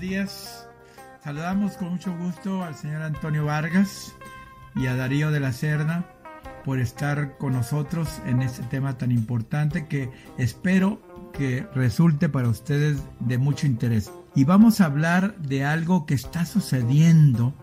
[0.00, 0.66] días.
[1.22, 4.14] Saludamos con mucho gusto al señor Antonio Vargas
[4.74, 6.06] y a Darío de la Serna
[6.64, 11.02] por estar con nosotros en este tema tan importante que espero
[11.34, 14.10] que resulte para ustedes de mucho interés.
[14.34, 17.54] Y vamos a hablar de algo que está sucediendo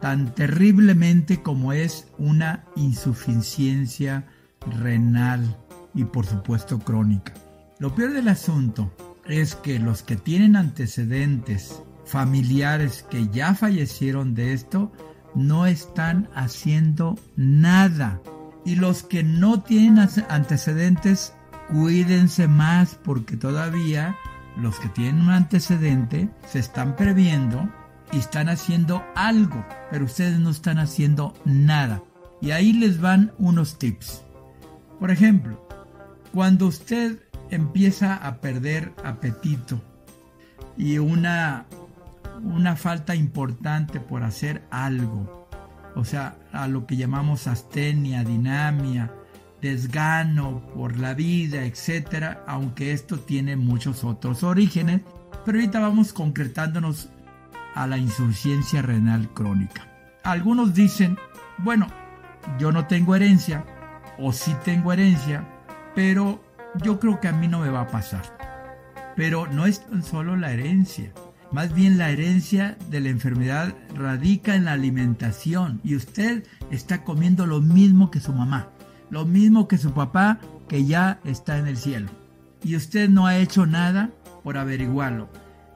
[0.00, 4.24] tan terriblemente como es una insuficiencia
[4.80, 5.56] renal
[5.94, 7.34] y por supuesto crónica.
[7.80, 8.92] Lo peor del asunto
[9.26, 14.92] es que los que tienen antecedentes familiares que ya fallecieron de esto
[15.34, 18.20] no están haciendo nada.
[18.64, 21.34] Y los que no tienen antecedentes,
[21.70, 24.16] cuídense más porque todavía
[24.56, 27.68] los que tienen un antecedente se están previendo
[28.12, 32.02] y están haciendo algo, pero ustedes no están haciendo nada.
[32.40, 34.22] Y ahí les van unos tips.
[35.00, 35.66] Por ejemplo,
[36.32, 37.18] cuando usted
[37.54, 39.80] empieza a perder apetito
[40.76, 41.66] y una,
[42.42, 45.48] una falta importante por hacer algo,
[45.94, 49.12] o sea, a lo que llamamos astenia, dinamia,
[49.60, 55.02] desgano por la vida, etcétera, aunque esto tiene muchos otros orígenes,
[55.44, 57.10] pero ahorita vamos concretándonos
[57.74, 59.86] a la insuficiencia renal crónica.
[60.24, 61.18] Algunos dicen,
[61.58, 61.86] bueno,
[62.58, 63.64] yo no tengo herencia,
[64.18, 65.46] o sí tengo herencia,
[65.94, 66.40] pero
[66.82, 68.22] yo creo que a mí no me va a pasar.
[69.16, 71.12] Pero no es tan solo la herencia.
[71.50, 77.44] Más bien la herencia de la enfermedad radica en la alimentación y usted está comiendo
[77.46, 78.70] lo mismo que su mamá,
[79.10, 82.08] lo mismo que su papá que ya está en el cielo.
[82.64, 84.10] Y usted no ha hecho nada
[84.42, 85.28] por averiguarlo.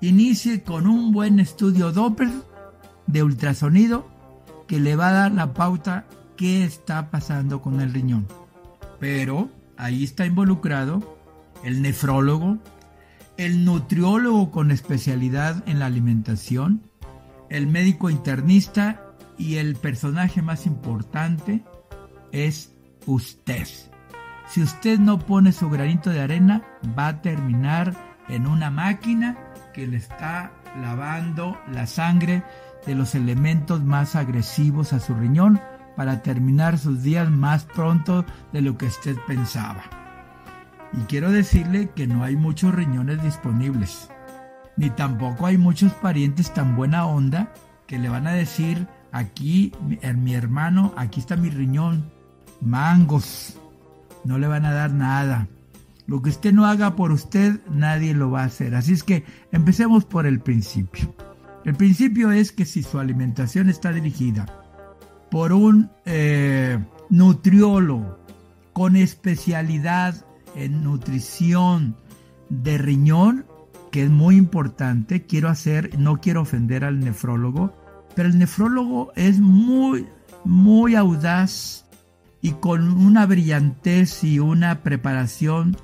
[0.00, 2.30] Inicie con un buen estudio Doppler
[3.08, 4.08] de ultrasonido
[4.68, 6.04] que le va a dar la pauta
[6.36, 8.28] qué está pasando con el riñón.
[9.00, 11.18] Pero ahí está involucrado
[11.64, 12.58] el nefrólogo,
[13.36, 16.82] el nutriólogo con especialidad en la alimentación,
[17.48, 19.00] el médico internista
[19.38, 21.64] y el personaje más importante
[22.32, 22.72] es
[23.06, 23.66] usted.
[24.48, 26.62] Si usted no pone su granito de arena,
[26.96, 27.94] va a terminar
[28.28, 29.38] en una máquina
[29.72, 32.42] que le está lavando la sangre
[32.86, 35.60] de los elementos más agresivos a su riñón
[35.96, 39.82] para terminar sus días más pronto de lo que usted pensaba.
[40.92, 44.08] Y quiero decirle que no hay muchos riñones disponibles,
[44.76, 47.52] ni tampoco hay muchos parientes tan buena onda
[47.86, 49.72] que le van a decir, aquí
[50.16, 52.10] mi hermano, aquí está mi riñón,
[52.60, 53.58] mangos,
[54.24, 55.48] no le van a dar nada.
[56.06, 58.74] Lo que usted no haga por usted, nadie lo va a hacer.
[58.74, 61.14] Así es que empecemos por el principio.
[61.64, 64.63] El principio es que si su alimentación está dirigida
[65.34, 66.78] por un eh,
[67.10, 68.20] nutriólogo
[68.72, 70.14] con especialidad
[70.54, 71.96] en nutrición
[72.50, 73.44] de riñón,
[73.90, 75.26] que es muy importante.
[75.26, 77.74] Quiero hacer, no quiero ofender al nefrólogo,
[78.14, 80.06] pero el nefrólogo es muy,
[80.44, 81.84] muy audaz
[82.40, 85.76] y con una brillantez y una preparación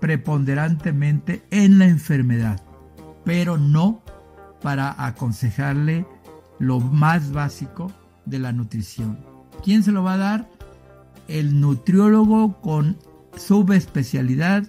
[0.00, 2.62] preponderantemente en la enfermedad,
[3.24, 4.02] pero no
[4.60, 6.06] para aconsejarle
[6.58, 7.90] lo más básico
[8.26, 9.18] de la nutrición.
[9.64, 10.48] ¿Quién se lo va a dar?
[11.28, 12.98] El nutriólogo con
[13.36, 14.68] subespecialidad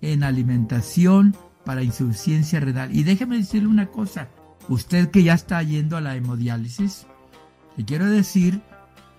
[0.00, 2.94] en alimentación para insuficiencia renal.
[2.94, 4.28] Y déjeme decirle una cosa,
[4.68, 7.06] usted que ya está yendo a la hemodiálisis,
[7.76, 8.60] le quiero decir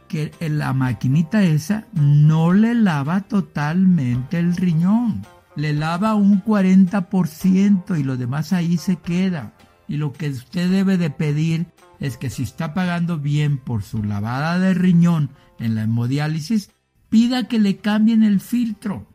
[0.08, 5.22] que la maquinita esa no le lava totalmente el riñón,
[5.56, 9.54] le lava un 40% y lo demás ahí se queda.
[9.88, 11.68] Y lo que usted debe de pedir
[12.00, 16.72] es que si está pagando bien por su lavada de riñón en la hemodiálisis,
[17.10, 19.08] pida que le cambien el filtro,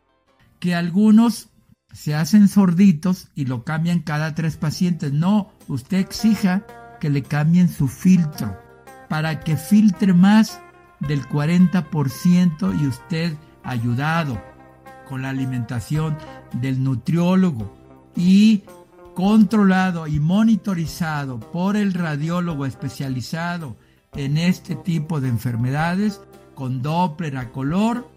[0.59, 1.49] que algunos
[1.93, 5.13] se hacen sorditos y lo cambian cada tres pacientes.
[5.13, 6.65] No, usted exija
[6.99, 8.59] que le cambien su filtro
[9.09, 10.59] para que filtre más
[10.99, 14.41] del 40% y usted ayudado
[15.07, 16.17] con la alimentación
[16.53, 17.75] del nutriólogo
[18.15, 18.63] y
[19.15, 23.77] controlado y monitorizado por el radiólogo especializado
[24.13, 26.21] en este tipo de enfermedades,
[26.53, 28.07] con Doppler a color,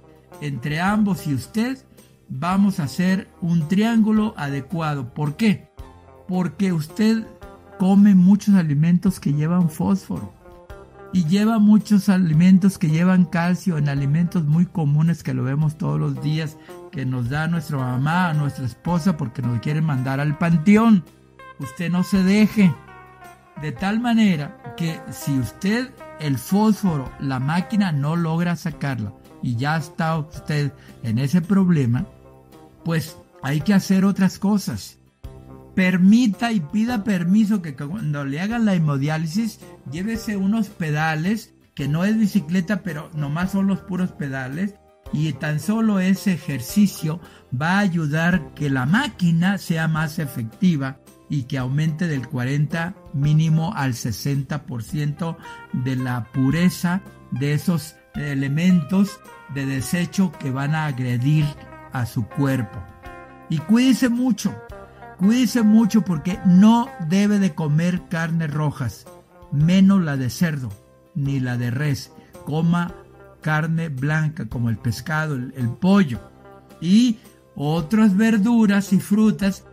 [0.41, 1.79] entre ambos y usted,
[2.29, 5.15] vamos a hacer un triángulo adecuado.
[5.15, 5.69] ¿Por qué?
[6.29, 7.27] Porque usted
[7.79, 10.38] come muchos alimentos que llevan fósforo
[11.13, 15.99] y lleva muchos alimentos que llevan calcio en alimentos muy comunes que lo vemos todos
[15.99, 16.59] los días
[16.93, 21.05] que nos da nuestra mamá, nuestra esposa porque nos quiere mandar al panteón.
[21.59, 22.75] Usted no se deje.
[23.61, 25.91] De tal manera que si usted
[26.21, 29.13] el fósforo, la máquina no logra sacarla
[29.43, 30.73] y ya está usted
[31.03, 32.07] en ese problema,
[32.85, 34.99] pues hay que hacer otras cosas.
[35.79, 42.05] Permita y pida permiso que cuando le hagan la hemodiálisis, llévese unos pedales, que no
[42.05, 44.75] es bicicleta, pero nomás son los puros pedales,
[45.13, 47.21] y tan solo ese ejercicio
[47.55, 50.99] va a ayudar que la máquina sea más efectiva
[51.31, 55.37] y que aumente del 40 mínimo al 60%
[55.85, 59.21] de la pureza de esos elementos
[59.55, 61.45] de desecho que van a agredir
[61.93, 62.85] a su cuerpo.
[63.49, 64.57] Y cuídese mucho,
[65.19, 69.05] Cuídese mucho porque no debe de comer carnes rojas,
[69.51, 70.71] menos la de cerdo
[71.17, 72.13] ni la de res.
[72.47, 72.95] Coma
[73.41, 76.21] carne blanca como el pescado, el, pollo
[76.81, 77.19] y
[77.57, 79.65] otras verduras y frutas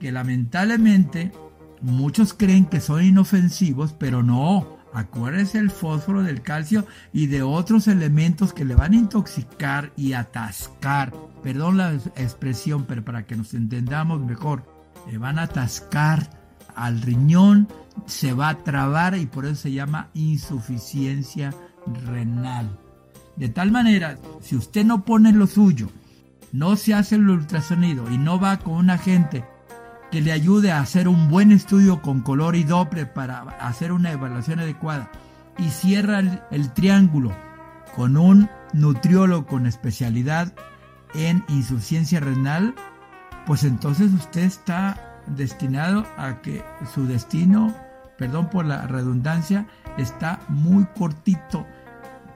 [0.00, 1.30] que lamentablemente
[1.82, 4.80] muchos creen que son inofensivos, pero no.
[4.92, 10.14] Acuérdese el fósforo, del calcio y de otros elementos que le van a intoxicar y
[10.14, 11.12] atascar.
[11.44, 16.30] Perdón la expresión, pero para que nos entendamos mejor le van a atascar
[16.74, 17.68] al riñón,
[18.06, 21.54] se va a trabar y por eso se llama insuficiencia
[22.04, 22.78] renal.
[23.36, 25.88] De tal manera, si usted no pone lo suyo,
[26.52, 29.44] no se hace el ultrasonido y no va con un agente
[30.10, 34.10] que le ayude a hacer un buen estudio con color y Doppler para hacer una
[34.10, 35.10] evaluación adecuada
[35.58, 37.32] y cierra el, el triángulo
[37.94, 40.52] con un nutriólogo con especialidad
[41.14, 42.74] en insuficiencia renal,
[43.46, 46.62] pues entonces usted está destinado a que
[46.94, 47.74] su destino,
[48.18, 49.66] perdón por la redundancia,
[49.98, 51.66] está muy cortito.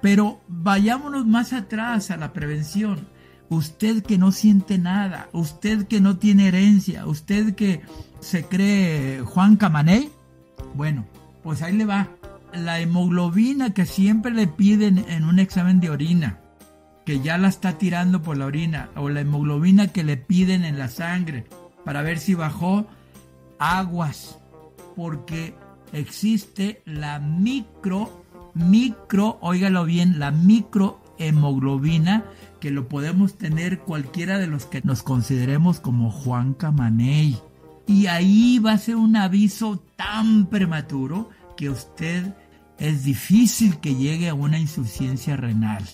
[0.01, 3.09] Pero vayámonos más atrás a la prevención.
[3.49, 7.83] Usted que no siente nada, usted que no tiene herencia, usted que
[8.21, 10.11] se cree Juan Camané,
[10.75, 11.07] bueno,
[11.43, 12.09] pues ahí le va.
[12.53, 16.39] La hemoglobina que siempre le piden en un examen de orina,
[17.05, 20.79] que ya la está tirando por la orina o la hemoglobina que le piden en
[20.79, 21.47] la sangre
[21.85, 22.87] para ver si bajó
[23.59, 24.39] aguas
[24.97, 25.55] porque
[25.93, 28.25] existe la micro
[28.55, 32.25] micro óigalo bien la microhemoglobina
[32.61, 37.39] que lo podemos tener cualquiera de los que nos consideremos como Juan Camaney.
[37.87, 41.29] Y ahí va a ser un aviso tan prematuro
[41.59, 42.35] que usted
[42.79, 45.85] es difícil que llegue a una insuficiencia renal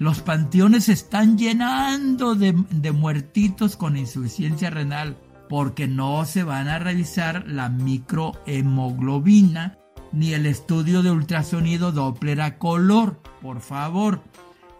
[0.00, 2.54] los panteones se están llenando de,
[2.90, 9.76] muertitos con insuficiencia renal porque no se van a revisar la microhemoglobina
[10.10, 14.22] ni el estudio de ultrasonido Doppler a color, por favor.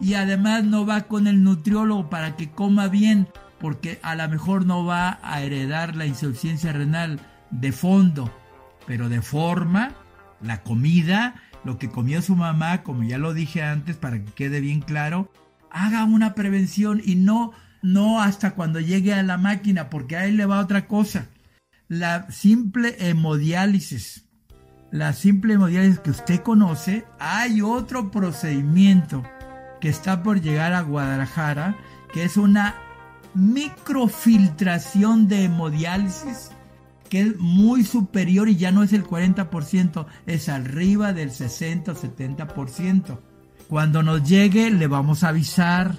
[0.00, 3.28] Y además no va con el nutriólogo para que coma bien,
[3.58, 7.20] porque a lo mejor no va a heredar la insuficiencia renal
[7.50, 8.32] de fondo,
[8.87, 9.93] pero de forma,
[10.43, 11.35] la comida
[11.65, 15.31] lo que comió su mamá, como ya lo dije antes para que quede bien claro,
[15.71, 17.53] haga una prevención y no
[17.83, 21.29] no hasta cuando llegue a la máquina, porque ahí le va otra cosa.
[21.89, 24.27] La simple hemodiálisis,
[24.91, 29.25] la simple hemodiálisis que usted conoce, hay otro procedimiento
[29.81, 31.77] que está por llegar a Guadalajara,
[32.13, 32.75] que es una
[33.35, 36.51] microfiltración de hemodiálisis
[37.11, 41.95] que es muy superior y ya no es el 40%, es arriba del 60 o
[41.95, 43.19] 70%.
[43.69, 45.99] Cuando nos llegue le vamos a avisar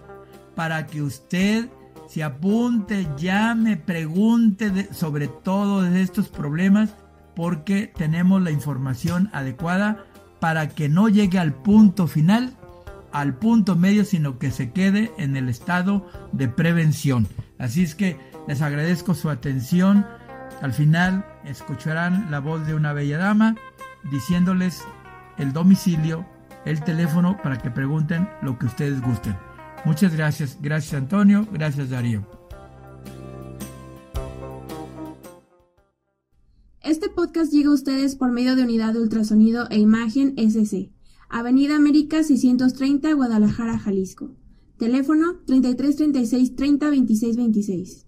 [0.55, 1.69] para que usted
[2.07, 6.89] se apunte, llame, pregunte sobre todos estos problemas
[7.35, 10.05] porque tenemos la información adecuada
[10.39, 12.53] para que no llegue al punto final,
[13.11, 17.27] al punto medio, sino que se quede en el estado de prevención.
[17.59, 20.05] Así es que les agradezco su atención
[20.61, 23.55] al final escucharán la voz de una bella dama
[24.11, 24.83] diciéndoles
[25.37, 26.25] el domicilio,
[26.65, 29.35] el teléfono para que pregunten lo que ustedes gusten.
[29.85, 30.57] Muchas gracias.
[30.61, 31.47] Gracias Antonio.
[31.51, 32.25] Gracias Darío.
[36.81, 40.91] Este podcast llega a ustedes por medio de Unidad de Ultrasonido e Imagen SC.
[41.29, 44.35] Avenida América 630, Guadalajara, Jalisco.
[44.77, 48.05] Teléfono 33 36 30 26 26.